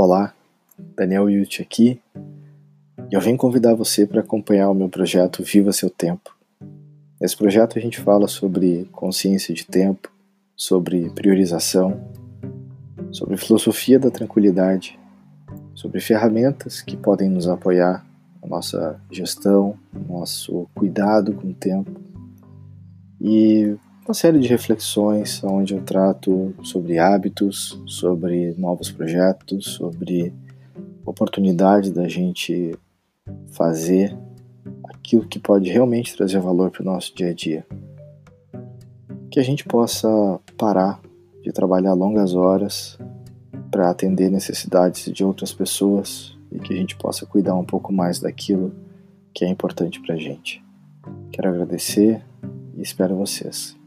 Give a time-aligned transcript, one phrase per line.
[0.00, 0.32] Olá,
[0.96, 2.00] Daniel Yuti aqui
[3.10, 6.36] eu venho convidar você para acompanhar o meu projeto Viva Seu Tempo.
[7.20, 10.08] Nesse projeto a gente fala sobre consciência de tempo,
[10.54, 12.00] sobre priorização,
[13.10, 14.96] sobre filosofia da tranquilidade,
[15.74, 18.06] sobre ferramentas que podem nos apoiar
[18.40, 22.00] na nossa gestão, no nosso cuidado com o tempo
[23.20, 23.76] e
[24.08, 30.32] uma série de reflexões onde eu trato sobre hábitos, sobre novos projetos, sobre
[31.04, 32.74] oportunidade da gente
[33.52, 34.16] fazer
[34.84, 37.66] aquilo que pode realmente trazer valor para o nosso dia a dia.
[39.30, 40.08] Que a gente possa
[40.56, 40.98] parar
[41.42, 42.98] de trabalhar longas horas
[43.70, 48.18] para atender necessidades de outras pessoas e que a gente possa cuidar um pouco mais
[48.18, 48.74] daquilo
[49.34, 50.64] que é importante para a gente.
[51.30, 52.24] Quero agradecer
[52.74, 53.77] e espero vocês.